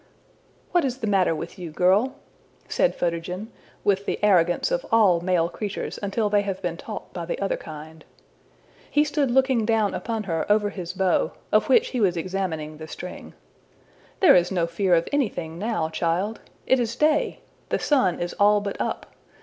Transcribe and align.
''``What 0.73 0.83
is 0.83 0.97
the 0.97 1.05
matter 1.05 1.35
with 1.35 1.59
you, 1.59 1.69
girl?'' 1.69 2.15
said 2.67 2.95
Photogen, 2.95 3.49
with 3.83 4.07
the 4.07 4.17
arrogance 4.23 4.71
of 4.71 4.83
all 4.91 5.21
male 5.21 5.47
creatures 5.47 5.99
until 6.01 6.27
they 6.27 6.41
have 6.41 6.59
been 6.59 6.75
taught 6.75 7.13
by 7.13 7.23
the 7.23 7.39
other 7.39 7.55
kind. 7.55 8.03
He 8.89 9.03
stood 9.03 9.29
looking 9.29 9.63
down 9.63 9.93
upon 9.93 10.23
her 10.23 10.51
over 10.51 10.71
his 10.71 10.93
bow, 10.93 11.33
of 11.51 11.69
which 11.69 11.89
he 11.89 12.01
was 12.01 12.17
examining 12.17 12.77
the 12.77 12.87
string. 12.87 13.35
``There 14.23 14.35
is 14.35 14.51
no 14.51 14.65
fear 14.65 14.95
of 14.95 15.07
anything 15.13 15.59
now, 15.59 15.89
child! 15.89 16.39
It 16.65 16.79
is 16.79 16.95
day. 16.95 17.41
The 17.69 17.77
sun 17.77 18.19
is 18.19 18.33
all 18.39 18.59
but 18.59 18.81
up. 18.81 19.05